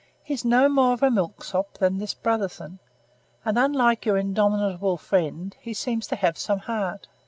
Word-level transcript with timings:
He's 0.23 0.43
no 0.43 0.67
more 0.67 0.93
of 0.95 1.03
a 1.03 1.11
milksop 1.11 1.77
than 1.77 1.99
this 1.99 2.15
Brotherson; 2.15 2.79
and 3.45 3.55
unlike 3.59 4.03
your 4.03 4.17
indomitable 4.17 4.97
friend 4.97 5.55
he 5.59 5.75
seems 5.75 6.07
to 6.07 6.15
have 6.15 6.39
some 6.39 6.57
heart. 6.57 7.07